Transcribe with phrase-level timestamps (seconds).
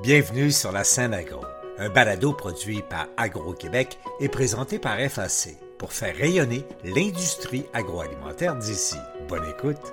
[0.00, 1.40] Bienvenue sur la scène agro,
[1.76, 8.94] un balado produit par Agro-Québec et présenté par FAC pour faire rayonner l'industrie agroalimentaire d'ici.
[9.28, 9.92] Bonne écoute.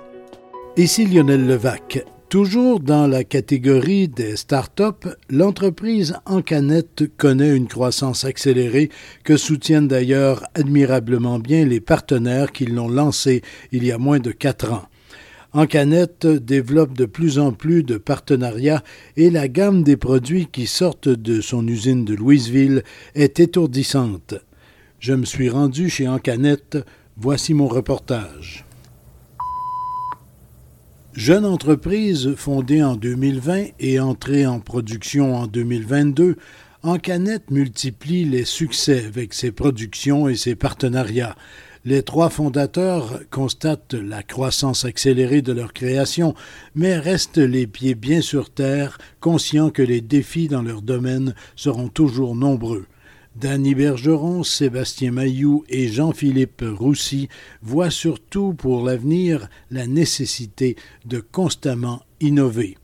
[0.76, 2.04] Ici Lionel Levac.
[2.28, 8.90] Toujours dans la catégorie des start-up, l'entreprise en canette connaît une croissance accélérée
[9.24, 13.42] que soutiennent d'ailleurs admirablement bien les partenaires qui l'ont lancée
[13.72, 14.86] il y a moins de quatre ans.
[15.56, 18.84] Encanette développe de plus en plus de partenariats
[19.16, 22.82] et la gamme des produits qui sortent de son usine de Louisville
[23.14, 24.34] est étourdissante.
[24.98, 26.76] Je me suis rendu chez Encanette,
[27.16, 28.66] voici mon reportage.
[31.14, 36.36] Jeune entreprise fondée en 2020 et entrée en production en 2022,
[36.82, 41.34] Encanette multiplie les succès avec ses productions et ses partenariats.
[41.86, 46.34] Les trois fondateurs constatent la croissance accélérée de leur création,
[46.74, 51.86] mais restent les pieds bien sur terre, conscients que les défis dans leur domaine seront
[51.86, 52.86] toujours nombreux.
[53.36, 57.28] Danny Bergeron, Sébastien Mailloux et Jean-Philippe Roussy
[57.62, 62.78] voient surtout pour l'avenir la nécessité de constamment innover.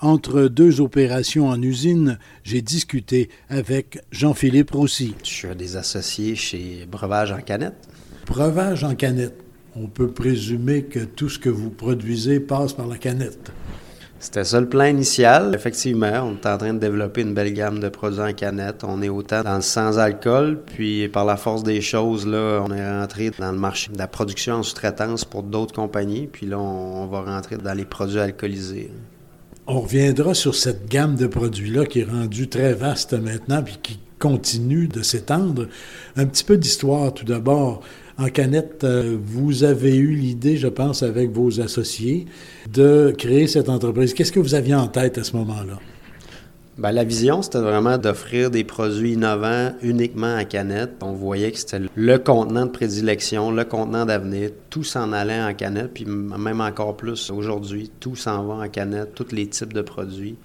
[0.00, 5.14] Entre deux opérations en usine, j'ai discuté avec Jean-Philippe Roussy.
[5.24, 7.88] Je suis un des associés chez Breuvage en canette.
[8.26, 9.44] Breuvage en canette.
[9.76, 13.52] On peut présumer que tout ce que vous produisez passe par la canette.
[14.18, 15.54] C'était ça le plan initial.
[15.54, 18.82] Effectivement, on est en train de développer une belle gamme de produits en canette.
[18.82, 22.98] On est autant dans le sans-alcool, puis par la force des choses, là, on est
[23.00, 27.06] rentré dans le marché de la production en sous-traitance pour d'autres compagnies, puis là, on
[27.06, 28.90] va rentrer dans les produits alcoolisés.
[29.66, 33.98] On reviendra sur cette gamme de produits-là qui est rendue très vaste maintenant, puis qui
[34.18, 35.68] continue de s'étendre.
[36.16, 37.80] Un petit peu d'histoire tout d'abord
[38.18, 42.26] en canette, euh, vous avez eu l'idée, je pense, avec vos associés,
[42.70, 44.12] de créer cette entreprise.
[44.12, 45.80] Qu'est-ce que vous aviez en tête à ce moment-là?
[46.76, 50.94] Bien, la vision, c'était vraiment d'offrir des produits innovants uniquement en canette.
[51.02, 54.50] On voyait que c'était le contenant de prédilection, le contenant d'avenir.
[54.70, 59.14] Tout s'en allait en canette, puis même encore plus aujourd'hui, tout s'en va en canette,
[59.14, 60.36] tous les types de produits.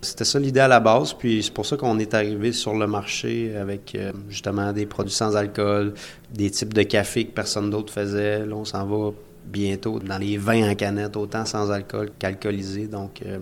[0.00, 2.86] C'était ça l'idée à la base, puis c'est pour ça qu'on est arrivé sur le
[2.86, 5.92] marché avec euh, justement des produits sans alcool,
[6.32, 8.46] des types de café que personne d'autre faisait.
[8.46, 9.10] Là, on s'en va
[9.44, 12.86] bientôt dans les vins en canette, autant sans alcool qu'alcoolisé.
[12.86, 13.40] Donc, euh,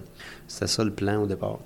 [0.49, 1.61] c'était ça le plan au départ.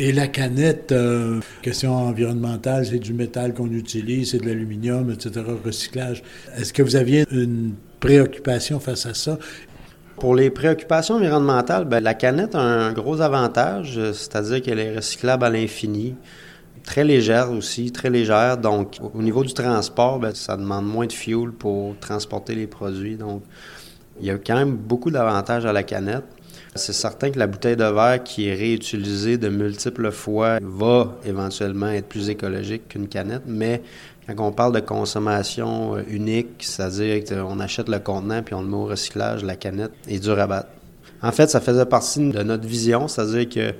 [0.00, 5.44] Et la canette, euh, question environnementale, c'est du métal qu'on utilise, c'est de l'aluminium, etc.,
[5.64, 6.22] recyclage.
[6.56, 9.38] Est-ce que vous aviez une préoccupation face à ça?
[10.20, 15.44] Pour les préoccupations environnementales, ben, la canette a un gros avantage, c'est-à-dire qu'elle est recyclable
[15.44, 16.14] à l'infini,
[16.84, 18.56] très légère aussi, très légère.
[18.56, 23.16] Donc, au niveau du transport, ben, ça demande moins de fuel pour transporter les produits.
[23.16, 23.42] Donc,
[24.20, 26.24] il y a quand même beaucoup d'avantages à la canette.
[26.78, 31.88] C'est certain que la bouteille de verre qui est réutilisée de multiples fois va éventuellement
[31.88, 33.82] être plus écologique qu'une canette, mais
[34.26, 38.68] quand on parle de consommation euh, unique, c'est-à-dire qu'on achète le contenant puis on le
[38.68, 40.68] met au recyclage, la canette est dure à battre.
[41.22, 43.74] En fait, ça faisait partie de notre vision, c'est-à-dire que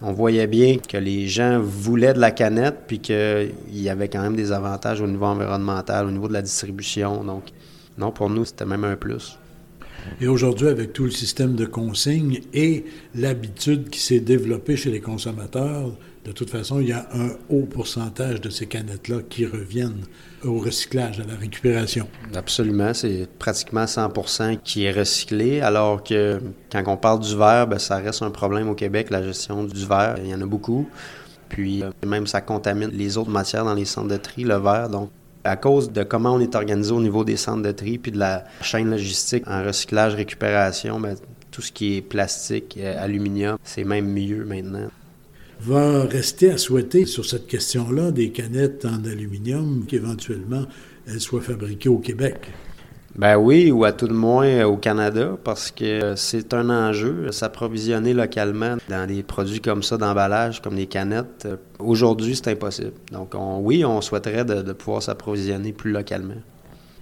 [0.00, 4.22] on voyait bien que les gens voulaient de la canette puis qu'il y avait quand
[4.22, 7.24] même des avantages au niveau environnemental, au niveau de la distribution.
[7.24, 7.44] Donc,
[7.96, 9.36] non, pour nous, c'était même un plus.
[10.20, 15.00] Et aujourd'hui, avec tout le système de consignes et l'habitude qui s'est développée chez les
[15.00, 15.92] consommateurs
[16.28, 20.04] de toute façon, il y a un haut pourcentage de ces canettes-là qui reviennent
[20.44, 22.06] au recyclage, à la récupération.
[22.34, 26.38] Absolument, c'est pratiquement 100% qui est recyclé, alors que
[26.70, 29.86] quand on parle du verre, ben, ça reste un problème au Québec, la gestion du
[29.86, 30.16] verre.
[30.22, 30.86] Il y en a beaucoup.
[31.48, 34.90] Puis euh, même ça contamine les autres matières dans les centres de tri, le verre.
[34.90, 35.10] Donc
[35.44, 38.18] à cause de comment on est organisé au niveau des centres de tri puis de
[38.18, 41.16] la chaîne logistique en recyclage, récupération, ben,
[41.50, 44.88] tout ce qui est plastique, euh, aluminium, c'est même mieux maintenant
[45.60, 50.64] va rester à souhaiter sur cette question-là des canettes en aluminium qu'éventuellement
[51.06, 52.48] elles soient fabriquées au Québec.
[53.16, 58.14] Ben oui, ou à tout le moins au Canada, parce que c'est un enjeu, s'approvisionner
[58.14, 61.48] localement dans des produits comme ça, d'emballage, comme les canettes.
[61.80, 62.92] Aujourd'hui, c'est impossible.
[63.10, 66.34] Donc oui, on souhaiterait de pouvoir s'approvisionner plus localement.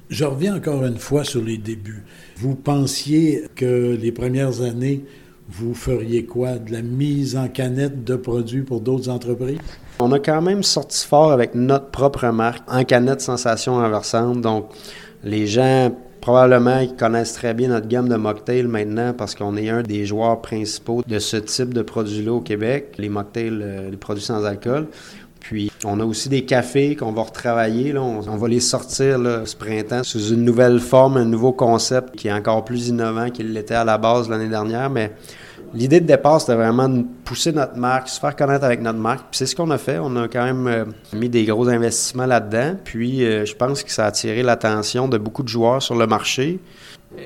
[0.08, 2.04] Je reviens encore une fois sur les débuts.
[2.36, 5.04] Vous pensiez que les premières années
[5.48, 6.58] vous feriez quoi?
[6.58, 9.58] De la mise en canette de produits pour d'autres entreprises?
[9.98, 14.42] On a quand même sorti fort avec notre propre marque en canette sensation renversante.
[14.42, 14.68] Donc,
[15.24, 15.90] les gens
[16.20, 20.42] probablement connaissent très bien notre gamme de mocktails maintenant parce qu'on est un des joueurs
[20.42, 24.88] principaux de ce type de produits-là au Québec, les mocktails, euh, les produits sans alcool.
[25.40, 27.92] Puis, on a aussi des cafés qu'on va retravailler.
[27.92, 28.02] Là.
[28.02, 32.32] On, va les sortir ce printemps sous une nouvelle forme, un nouveau concept qui est
[32.32, 34.90] encore plus innovant qu'il l'était à la base l'année dernière.
[34.90, 35.12] Mais
[35.74, 39.26] L'idée de départ, c'était vraiment de pousser notre marque, se faire connaître avec notre marque.
[39.30, 39.98] Puis c'est ce qu'on a fait.
[39.98, 42.76] On a quand même euh, mis des gros investissements là-dedans.
[42.84, 46.06] Puis euh, je pense que ça a attiré l'attention de beaucoup de joueurs sur le
[46.06, 46.60] marché.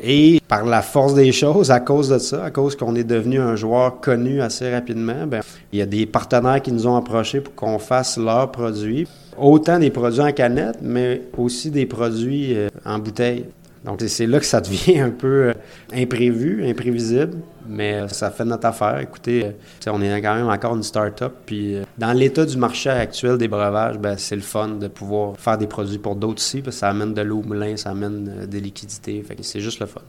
[0.03, 3.41] Et par la force des choses, à cause de ça, à cause qu'on est devenu
[3.41, 5.41] un joueur connu assez rapidement, ben,
[5.73, 9.09] il y a des partenaires qui nous ont approchés pour qu'on fasse leurs produits.
[9.39, 13.47] Autant des produits en canette, mais aussi des produits euh, en bouteille.
[13.85, 15.53] Donc, c'est là que ça devient un peu euh,
[15.93, 17.39] imprévu, imprévisible,
[17.69, 19.01] mais euh, ça fait notre affaire.
[19.01, 23.39] Écoutez, euh, on est quand même encore une start-up, puis dans l'état du marché actuel
[23.39, 26.77] des breuvages, ben, c'est le fun de pouvoir faire des produits pour d'autres aussi, parce
[26.77, 29.87] que ça amène de l'eau au moulin, ça amène des liquidités, fait c'est juste le
[29.87, 30.03] fun.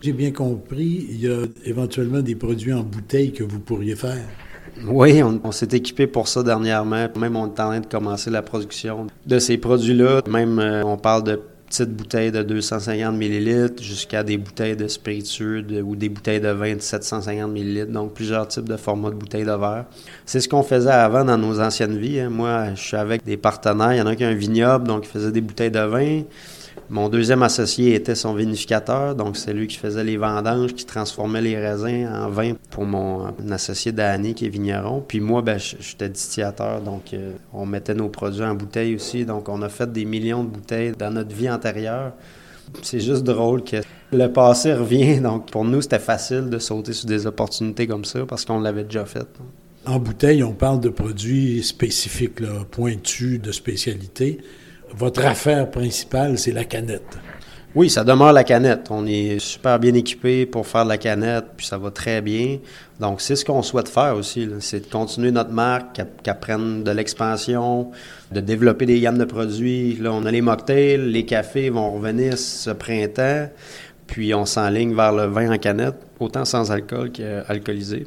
[0.00, 4.24] J'ai bien compris, il y a éventuellement des produits en bouteille que vous pourriez faire.
[4.86, 7.08] Oui, on, on s'est équipé pour ça dernièrement.
[7.18, 10.20] Même on est en train de commencer la production de ces produits-là.
[10.28, 15.96] Même on parle de petites bouteilles de 250 ml jusqu'à des bouteilles de spiritueux ou
[15.96, 19.52] des bouteilles de vin de 750 ml, donc plusieurs types de formats de bouteilles de
[19.52, 19.86] verre.
[20.24, 22.20] C'est ce qu'on faisait avant dans nos anciennes vies.
[22.20, 22.30] Hein.
[22.30, 23.92] Moi, je suis avec des partenaires.
[23.94, 26.22] Il y en a qui ont un vignoble, donc ils faisaient des bouteilles de vin.
[26.88, 31.42] Mon deuxième associé était son vinificateur, donc c'est lui qui faisait les vendanges, qui transformait
[31.42, 35.02] les raisins en vin pour mon associé Danny qui est vigneron.
[35.06, 39.24] Puis moi, ben, j'étais distillateur, donc euh, on mettait nos produits en bouteille aussi.
[39.24, 42.12] Donc on a fait des millions de bouteilles dans notre vie antérieure.
[42.82, 43.78] C'est juste drôle que
[44.12, 45.20] le passé revient.
[45.22, 48.84] Donc pour nous, c'était facile de sauter sur des opportunités comme ça parce qu'on l'avait
[48.84, 49.26] déjà fait.
[49.86, 52.40] En bouteille, on parle de produits spécifiques,
[52.70, 54.40] pointus, de spécialité
[54.94, 57.18] votre affaire principale, c'est la canette.
[57.74, 58.86] Oui, ça demeure la canette.
[58.90, 62.58] On est super bien équipé pour faire de la canette, puis ça va très bien.
[62.98, 66.90] Donc, c'est ce qu'on souhaite faire aussi, c'est de continuer notre marque, qu'elle prenne de
[66.90, 67.90] l'expansion,
[68.32, 69.94] de développer des gammes de produits.
[69.96, 73.50] Là, on a les mocktails, les cafés vont revenir ce printemps,
[74.06, 78.06] puis on s'enligne vers le vin en canette, autant sans alcool qu'alcoolisé.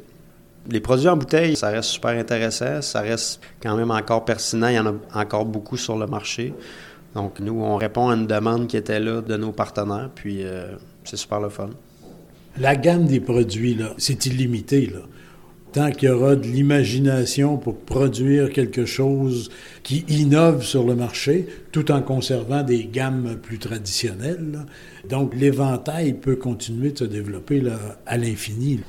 [0.68, 4.74] Les produits en bouteille, ça reste super intéressant, ça reste quand même encore pertinent, il
[4.74, 6.52] y en a encore beaucoup sur le marché.
[7.14, 10.66] Donc nous, on répond à une demande qui était là de nos partenaires, puis euh,
[11.04, 11.70] c'est super le fun.
[12.58, 15.00] La gamme des produits, là, c'est illimité, là.
[15.72, 19.50] Tant qu'il y aura de l'imagination pour produire quelque chose
[19.84, 24.66] qui innove sur le marché, tout en conservant des gammes plus traditionnelles.
[25.08, 28.80] Donc l'éventail peut continuer de se développer là, à l'infini.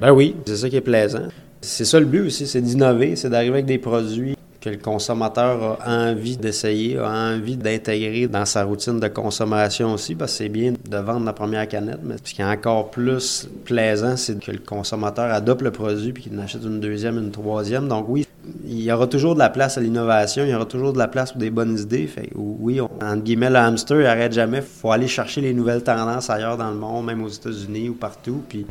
[0.00, 1.28] Ben oui, c'est ça qui est plaisant.
[1.60, 5.78] C'est ça le but aussi, c'est d'innover, c'est d'arriver avec des produits que le consommateur
[5.80, 10.48] a envie d'essayer, a envie d'intégrer dans sa routine de consommation aussi, parce que c'est
[10.48, 14.52] bien de vendre la première canette, mais ce qui est encore plus plaisant, c'est que
[14.52, 17.88] le consommateur adopte le produit puis qu'il en achète une deuxième, une troisième.
[17.88, 18.26] Donc oui,
[18.64, 21.08] il y aura toujours de la place à l'innovation, il y aura toujours de la
[21.08, 22.06] place pour des bonnes idées.
[22.06, 24.58] Fait, oui, entre guillemets, le hamster, il n'arrête jamais.
[24.58, 27.94] Il faut aller chercher les nouvelles tendances ailleurs dans le monde, même aux États-Unis ou
[27.94, 28.42] partout.
[28.48, 28.66] Puis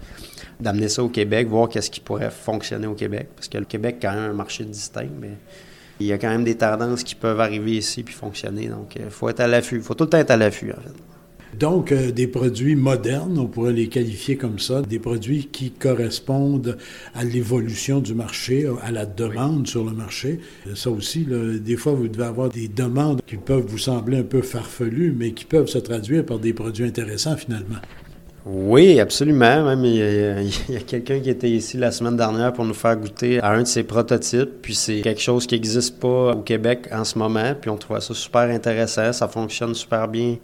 [0.60, 3.30] d'amener ça au Québec, voir qu'est-ce qui pourrait fonctionner au Québec.
[3.36, 5.32] Parce que le Québec quand même un marché distinct, mais
[6.00, 8.68] il y a quand même des tendances qui peuvent arriver ici puis fonctionner.
[8.68, 9.78] Donc, il euh, faut être à l'affût.
[9.78, 10.94] Il faut tout le temps être à l'affût, en fait.
[11.58, 16.78] Donc, euh, des produits modernes, on pourrait les qualifier comme ça, des produits qui correspondent
[17.16, 20.40] à l'évolution du marché, à la demande sur le marché.
[20.76, 24.42] Ça aussi, des fois, vous devez avoir des demandes qui peuvent vous sembler un peu
[24.42, 27.80] farfelues, mais qui peuvent se traduire par des produits intéressants finalement.
[28.51, 29.63] Oui, absolument.
[29.63, 29.96] Même il
[30.69, 33.62] y a, quelqu'un qui était ici la semaine dernière pour nous faire goûter à un
[33.62, 34.63] de ses prototypes.
[34.63, 37.54] Puis c'est quelque chose qui n'existe pas au Québec en ce moment.
[37.62, 39.14] Puis on trouvait ça super intéressant.
[39.14, 40.38] Ça fonctionne super bien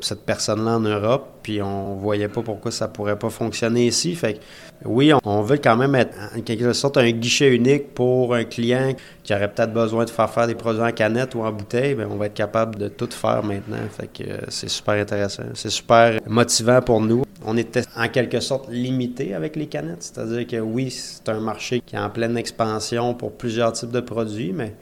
[0.00, 4.14] cette personne-là en Europe, puis on voyait pas pourquoi ça pourrait pas fonctionner ici.
[4.14, 4.40] Fait
[4.84, 8.94] oui, on, veut quand même être en quelque sorte un guichet unique pour un client
[9.24, 12.08] qui aurait peut-être besoin de faire faire des produits en canette ou en bouteille, bien,
[12.10, 13.78] on va être capable de tout faire maintenant.
[13.90, 17.24] Fait que euh, c'est super intéressant, c'est super motivant pour nous.
[17.44, 21.80] On était en quelque sorte limité avec les canettes, c'est-à-dire que oui, c'est un marché
[21.84, 24.74] qui est en pleine expansion pour plusieurs types de produits, mais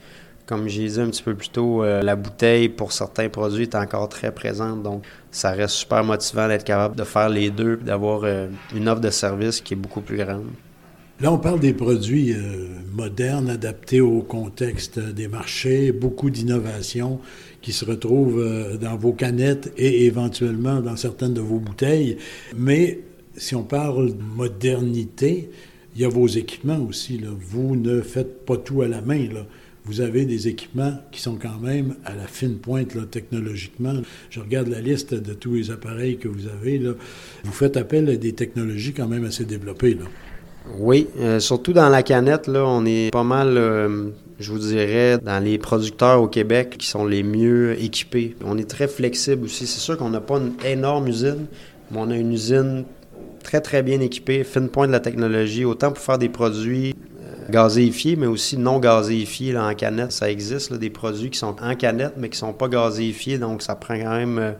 [0.47, 3.75] comme j'ai dit un petit peu plus tôt, euh, la bouteille pour certains produits est
[3.75, 4.83] encore très présente.
[4.83, 8.88] Donc, ça reste super motivant d'être capable de faire les deux et d'avoir euh, une
[8.88, 10.47] offre de service qui est beaucoup plus grande.
[11.21, 17.21] Là, on parle des produits euh, modernes, adaptés au contexte des marchés, beaucoup d'innovations
[17.61, 22.19] qui se retrouvent dans vos canettes et éventuellement dans certaines de vos bouteilles.
[22.57, 23.00] Mais
[23.37, 25.50] si on parle de modernité,
[25.97, 27.21] il y a vos équipements aussi.
[27.25, 29.26] Vous ne faites pas tout à la main.
[29.87, 33.95] Vous avez des équipements qui sont quand même à la fine pointe technologiquement.
[34.31, 36.83] Je regarde la liste de tous les appareils que vous avez.
[37.45, 39.97] Vous faites appel à des technologies quand même assez développées.
[40.78, 44.09] Oui, euh, surtout dans la canette, là, on est pas mal, euh,
[44.40, 48.35] je vous dirais, dans les producteurs au Québec qui sont les mieux équipés.
[48.45, 49.69] On est très flexible aussi.
[49.69, 51.47] C'est sûr qu'on n'a pas une énorme usine,
[51.93, 52.85] mais on a une usine
[53.45, 56.97] très, très bien équipé, fine pointe de la technologie, autant pour faire des produits
[57.50, 60.12] gazéifiés, mais aussi non gazéifiés en canette.
[60.12, 63.62] Ça existe, des produits qui sont en canette, mais qui ne sont pas gazéifiés, donc
[63.62, 64.53] ça prend quand même euh,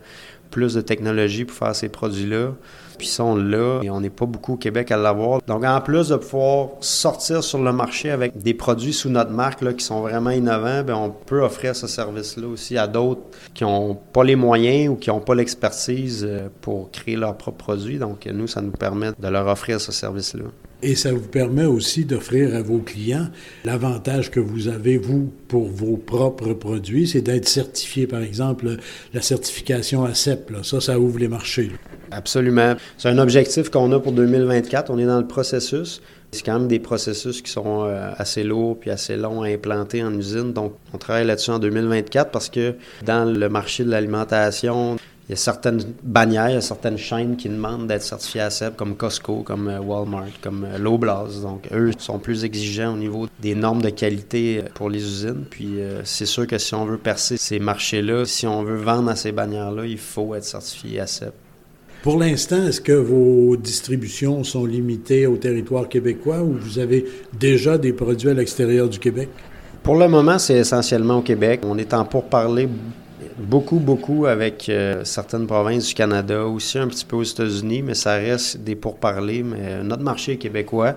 [0.51, 2.53] plus de technologie pour faire ces produits-là.
[2.99, 5.43] Puis ils sont là et on n'est pas beaucoup au Québec à l'avoir.
[5.47, 9.61] Donc en plus de pouvoir sortir sur le marché avec des produits sous notre marque
[9.61, 13.21] là, qui sont vraiment innovants, bien, on peut offrir ce service-là aussi à d'autres
[13.53, 17.59] qui n'ont pas les moyens ou qui n'ont pas l'expertise euh, pour créer leurs propres
[17.59, 17.99] produits.
[17.99, 20.45] Donc nous, ça nous permet de leur offrir ce service-là.
[20.83, 23.29] Et ça vous permet aussi d'offrir à vos clients
[23.65, 28.77] l'avantage que vous avez, vous, pour vos propres produits, c'est d'être certifié, par exemple,
[29.15, 30.51] la certification ACEP.
[30.51, 30.59] Là.
[30.63, 31.71] Ça, ça ouvre les marchés.
[32.11, 32.75] Absolument.
[32.99, 34.91] C'est un objectif qu'on a pour 2024.
[34.91, 36.03] On est dans le processus.
[36.33, 40.03] C'est quand même des processus qui sont euh, assez lourds puis assez longs à implanter
[40.03, 40.53] en usine.
[40.53, 44.97] Donc, on travaille là-dessus en 2024 parce que dans le marché de l'alimentation,
[45.29, 48.51] il y a certaines bannières, il y a certaines chaînes qui demandent d'être certifiées à
[48.51, 51.41] CEP, comme Costco, comme euh, Walmart, comme euh, Loblaws.
[51.43, 55.45] Donc, eux sont plus exigeants au niveau des normes de qualité euh, pour les usines.
[55.51, 59.17] Puis, c'est sûr que si on veut percer ces marchés-là, si on veut vendre à
[59.17, 61.33] ces bannières-là, il faut être certifié à CEP.
[62.03, 67.05] Pour l'instant, est-ce que vos distributions sont limitées au territoire québécois ou vous avez
[67.37, 69.29] déjà des produits à l'extérieur du Québec?
[69.83, 71.63] Pour le moment, c'est essentiellement au Québec.
[71.65, 72.69] On est en pourparler
[73.39, 77.95] beaucoup, beaucoup avec euh, certaines provinces du Canada, aussi un petit peu aux États-Unis, mais
[77.95, 79.43] ça reste des pourparlers.
[79.43, 80.97] Mais notre marché est québécois.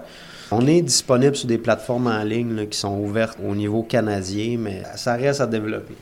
[0.52, 4.84] On est disponible sur des plateformes en ligne qui sont ouvertes au niveau canadien, mais
[4.96, 5.96] ça reste à développer.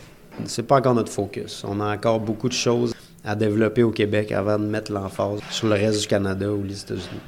[0.46, 1.64] C'est pas encore notre focus.
[1.68, 2.94] On a encore beaucoup de choses
[3.26, 6.80] à développer au Québec avant de mettre l'emphase sur le reste du Canada ou les
[6.80, 7.20] États-Unis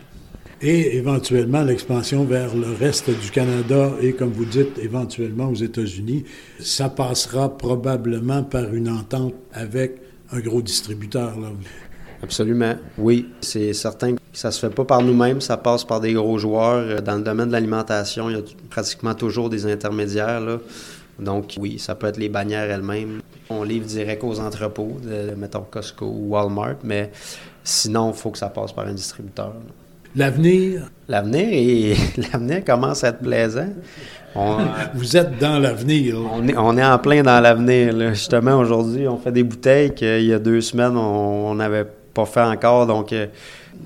[0.62, 6.26] et éventuellement l'expansion vers le reste du Canada et, comme vous dites, éventuellement aux États-Unis.
[6.60, 10.02] Ça passera probablement par une entente avec
[10.32, 11.40] un gros distributeur.
[11.40, 11.48] Là.
[12.22, 13.30] Absolument, oui.
[13.42, 17.02] C'est certain que ça se fait pas par nous-mêmes, ça passe par des gros joueurs.
[17.02, 20.42] Dans le domaine de l'alimentation, il y a pratiquement toujours des intermédiaires.
[20.42, 20.60] Là.
[21.18, 23.22] Donc oui, ça peut être les bannières elles-mêmes.
[23.50, 27.12] On livre direct aux entrepôts, de, mettons Costco ou Walmart, mais
[27.64, 29.54] sinon, il faut que ça passe par un distributeur.
[30.16, 30.90] L'avenir?
[31.08, 31.96] L'avenir, et
[32.32, 33.70] l'avenir commence à être plaisant.
[34.94, 36.18] Vous êtes dans l'avenir.
[36.32, 38.14] On est, on est en plein dans l'avenir.
[38.14, 42.42] Justement, aujourd'hui, on fait des bouteilles qu'il y a deux semaines, on n'avait pas fait
[42.42, 42.88] encore.
[42.88, 43.28] Donc, euh,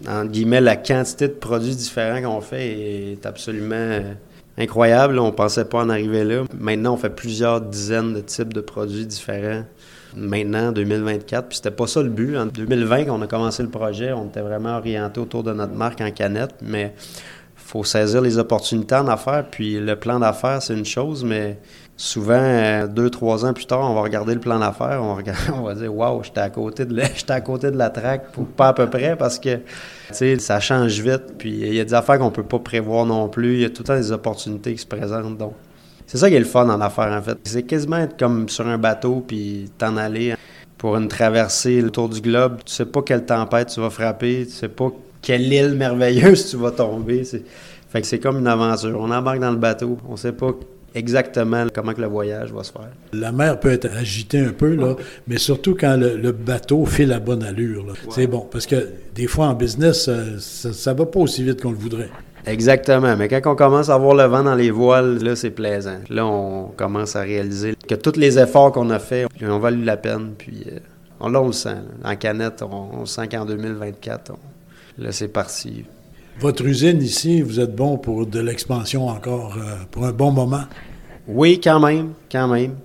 [0.07, 4.13] en guillemets, la quantité de produits différents qu'on fait est absolument euh,
[4.57, 5.19] incroyable.
[5.19, 6.43] On ne pensait pas en arriver là.
[6.57, 9.63] Maintenant, on fait plusieurs dizaines de types de produits différents
[10.15, 11.47] maintenant, 2024.
[11.47, 12.37] Puis c'était pas ça le but.
[12.37, 15.73] En 2020, quand on a commencé le projet, on était vraiment orienté autour de notre
[15.73, 16.93] marque en canette, mais
[17.55, 19.45] faut saisir les opportunités en affaires.
[19.49, 21.57] Puis le plan d'affaires, c'est une chose, mais
[21.97, 25.15] souvent, euh, deux, trois ans plus tard, on va regarder le plan d'affaires, on,
[25.63, 28.73] va dire Waouh, j'étais à côté de la, à côté de la traque, pas à
[28.73, 29.59] peu près, parce que
[30.11, 31.37] ça change vite.
[31.37, 33.55] Puis il y a des affaires qu'on peut pas prévoir non plus.
[33.55, 35.37] Il y a tout le temps des opportunités qui se présentent.
[35.37, 35.53] Donc,
[36.07, 37.37] c'est ça qui est le fun en affaires, en fait.
[37.43, 40.35] C'est quasiment être comme sur un bateau puis t'en aller
[40.77, 42.57] pour une traversée autour du globe.
[42.65, 44.91] Tu sais pas quelle tempête tu vas frapper, tu sais pas
[45.21, 47.23] quelle île merveilleuse tu vas tomber.
[47.23, 48.99] Fait que c'est comme une aventure.
[48.99, 50.51] On embarque dans le bateau, on sait pas
[50.95, 52.89] exactement comment que le voyage va se faire.
[53.13, 54.95] La mer peut être agitée un peu, là,
[55.27, 57.85] mais surtout quand le, bateau fait la bonne allure.
[58.09, 61.61] C'est bon, parce que des fois en business, euh, ça, ne va pas aussi vite
[61.61, 62.09] qu'on le voudrait.
[62.45, 63.15] Exactement.
[63.15, 65.99] Mais quand on commence à voir le vent dans les voiles, là, c'est plaisant.
[66.09, 69.97] Là, on commence à réaliser que tous les efforts qu'on a faits ont valu la
[69.97, 70.33] peine.
[70.37, 70.79] Puis euh,
[71.19, 71.77] on, là, on le sent.
[72.03, 74.33] En canette, on, sent qu'en 2024,
[74.97, 75.85] là, c'est parti.
[76.39, 80.63] Votre usine ici, vous êtes bon pour de l'expansion encore, euh, pour un bon moment?
[81.27, 82.75] Oui, quand même, quand même.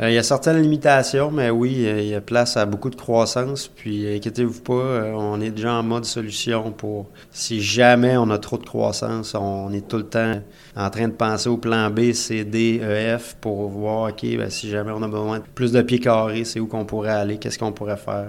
[0.00, 2.88] Euh, il y a certaines limitations, mais oui, euh, il y a place à beaucoup
[2.88, 3.66] de croissance.
[3.66, 8.38] Puis, inquiétez-vous pas, euh, on est déjà en mode solution pour si jamais on a
[8.38, 10.40] trop de croissance, on est tout le temps
[10.76, 14.50] en train de penser au plan B, C, D, E, F pour voir, OK, ben,
[14.50, 17.38] si jamais on a besoin de plus de pieds carrés, c'est où qu'on pourrait aller,
[17.38, 18.28] qu'est-ce qu'on pourrait faire?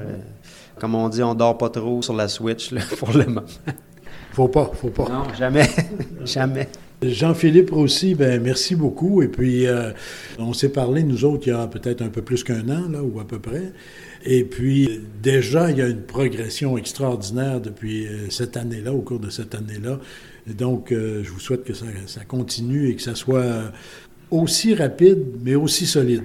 [0.79, 3.43] Comme on dit, on dort pas trop sur la Switch pour le moment.
[4.31, 5.07] Faut pas, faut pas.
[5.09, 5.69] Non, jamais,
[6.25, 6.67] jamais.
[7.01, 9.21] Jean-Philippe aussi, ben merci beaucoup.
[9.21, 9.91] Et puis, euh,
[10.37, 13.01] on s'est parlé, nous autres, il y a peut-être un peu plus qu'un an, là,
[13.01, 13.71] ou à peu près.
[14.25, 19.19] Et puis, déjà, il y a une progression extraordinaire depuis euh, cette année-là, au cours
[19.19, 19.99] de cette année-là.
[20.45, 21.85] Donc, euh, je vous souhaite que ça,
[22.27, 23.71] continue et que ça soit
[24.29, 26.23] aussi rapide, mais aussi solide.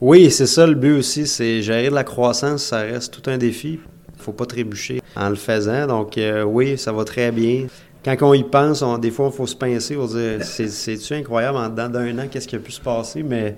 [0.00, 3.38] Oui, c'est ça le but aussi, c'est gérer de la croissance, ça reste tout un
[3.38, 3.80] défi.
[4.10, 5.86] Il ne faut pas trébucher en le faisant.
[5.86, 7.66] Donc, oui, ça va très bien
[8.04, 11.68] quand on y pense, des fois, il faut se pincer, on dire c'est-tu incroyable en
[11.68, 13.56] dedans d'un an, qu'est-ce qui a pu se passer, mais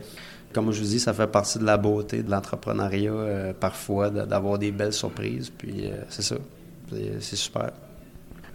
[0.52, 4.58] comme je vous dis, ça fait partie de la beauté de l'entrepreneuriat euh, parfois, d'avoir
[4.58, 6.36] des belles surprises, puis euh, c'est ça.
[7.20, 7.72] C'est super.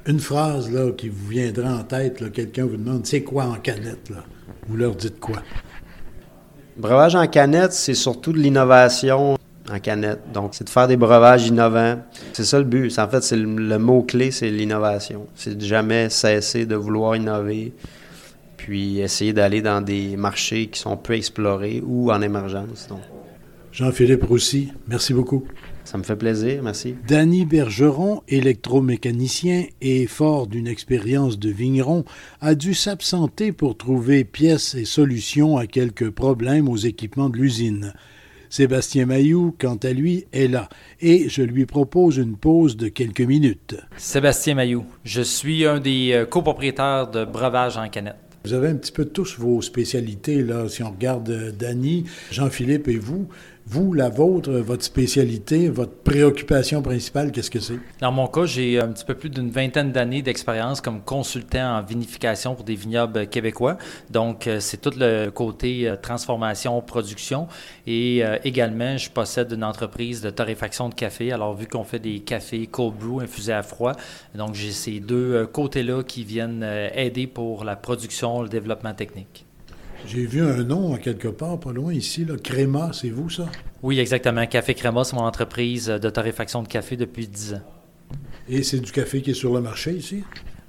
[0.07, 4.09] Une phrase là, qui vous viendra en tête, quelqu'un vous demande c'est quoi en canette
[4.09, 4.23] là?
[4.67, 5.43] Vous leur dites quoi?
[6.77, 9.37] Breuvage en canette, c'est surtout de l'innovation
[9.71, 10.19] en canette.
[10.33, 11.99] Donc, c'est de faire des breuvages innovants.
[12.33, 12.97] C'est ça le but.
[12.99, 15.27] En fait, c'est le, le mot-clé, c'est l'innovation.
[15.35, 17.73] C'est de jamais cesser de vouloir innover,
[18.57, 22.87] puis essayer d'aller dans des marchés qui sont peu explorés ou en émergence.
[22.89, 23.01] Donc.
[23.71, 25.45] Jean-Philippe Roussy, merci beaucoup.
[25.85, 26.95] Ça me fait plaisir, merci.
[27.07, 32.05] Danny Bergeron, électromécanicien et fort d'une expérience de vigneron,
[32.39, 37.93] a dû s'absenter pour trouver pièces et solutions à quelques problèmes aux équipements de l'usine.
[38.51, 40.67] Sébastien Mailloux, quant à lui, est là
[40.99, 43.77] et je lui propose une pause de quelques minutes.
[43.95, 48.17] Sébastien Mailloux, je suis un des euh, copropriétaires de Breuvage en canette.
[48.43, 52.89] Vous avez un petit peu tous vos spécialités, là, si on regarde euh, Danny, Jean-Philippe
[52.89, 53.29] et vous.
[53.73, 57.79] Vous, la vôtre, votre spécialité, votre préoccupation principale, qu'est-ce que c'est?
[58.01, 61.81] Dans mon cas, j'ai un petit peu plus d'une vingtaine d'années d'expérience comme consultant en
[61.81, 63.77] vinification pour des vignobles québécois.
[64.09, 67.47] Donc, euh, c'est tout le côté euh, transformation, production.
[67.87, 71.31] Et euh, également, je possède une entreprise de torréfaction de café.
[71.31, 73.93] Alors, vu qu'on fait des cafés cold brew infusés à froid,
[74.35, 79.45] donc j'ai ces deux côtés-là qui viennent aider pour la production, le développement technique.
[80.05, 82.35] J'ai vu un nom quelque part, pas loin ici, là.
[82.41, 83.45] Créma, c'est vous ça?
[83.81, 84.45] Oui, exactement.
[84.45, 87.61] Café Créma, c'est mon entreprise de torréfaction de café depuis 10 ans.
[88.49, 90.23] Et c'est du café qui est sur le marché ici?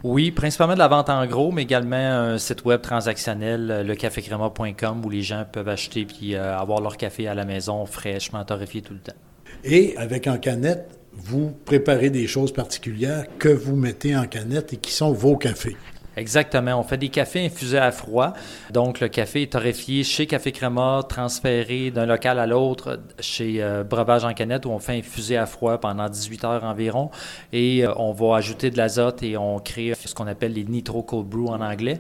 [0.05, 5.05] Oui, principalement de la vente en gros, mais également un site web transactionnel, euh, lecafécréma.com,
[5.05, 8.83] où les gens peuvent acheter puis euh, avoir leur café à la maison fraîchement torréfié
[8.83, 9.17] tout le temps.
[9.63, 14.77] Et avec en canette, vous préparez des choses particulières que vous mettez en canette et
[14.77, 15.77] qui sont vos cafés?
[16.17, 16.79] Exactement.
[16.79, 18.35] On fait des cafés infusés à froid.
[18.71, 23.83] Donc, le café est torréfié chez Café Créma, transféré d'un local à l'autre chez euh,
[23.83, 27.11] Breuvage en canette où on fait infuser à froid pendant 18 heures environ.
[27.53, 31.03] Et euh, on va ajouter de l'azote et on crée ce qu'on appelle les nitro
[31.03, 31.99] cold brew en anglais.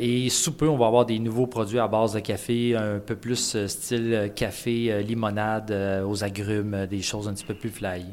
[0.00, 3.14] Et sous peu, on va avoir des nouveaux produits à base de café, un peu
[3.14, 5.72] plus euh, style café, limonade
[6.06, 8.04] aux agrumes, des choses un petit peu plus fly.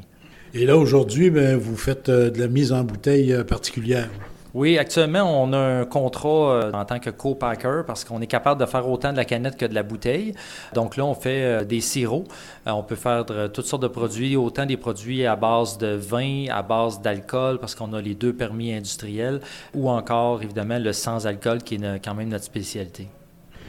[0.54, 4.08] Et là, aujourd'hui, ben, vous faites de la mise en bouteille particulière.
[4.52, 8.60] Oui, actuellement, on a un contrat euh, en tant que co-packer parce qu'on est capable
[8.60, 10.34] de faire autant de la canette que de la bouteille.
[10.74, 12.26] Donc là, on fait euh, des sirops.
[12.66, 16.46] Euh, on peut faire toutes sortes de produits, autant des produits à base de vin,
[16.50, 19.40] à base d'alcool, parce qu'on a les deux permis industriels,
[19.74, 23.08] ou encore, évidemment, le sans-alcool qui est quand même notre spécialité.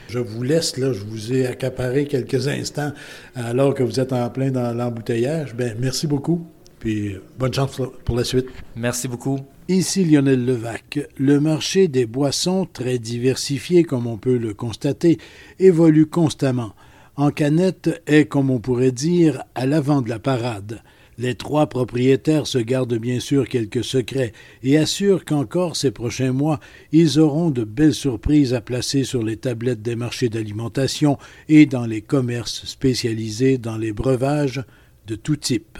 [0.08, 2.92] Je vous laisse, là, je vous ai accaparé quelques instants
[3.36, 5.56] alors que vous êtes en plein dans l'embouteillage.
[5.56, 6.46] Bien, merci beaucoup,
[6.82, 8.48] puis bonne chance pour la suite.
[8.76, 9.40] Merci beaucoup.
[9.70, 11.00] Ici Lionel Levac.
[11.16, 15.20] Le marché des boissons, très diversifié comme on peut le constater,
[15.60, 16.74] évolue constamment.
[17.16, 20.82] En canette est, comme on pourrait dire, à l'avant de la parade.
[21.20, 26.60] Les trois propriétaires se gardent bien sûr quelques secrets et assurent qu'encore ces prochains mois,
[26.92, 31.86] ils auront de belles surprises à placer sur les tablettes des marchés d'alimentation et dans
[31.86, 34.64] les commerces spécialisés dans les breuvages
[35.06, 35.80] de tout type.